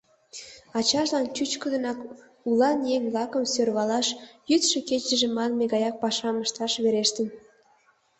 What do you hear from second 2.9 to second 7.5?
еҥ-влакым сӧрвалаш, йӱдшӧ-кечыже манме гаяк пашам ышташ верештын.